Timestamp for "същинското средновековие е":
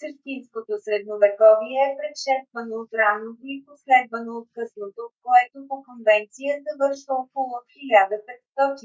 0.00-1.96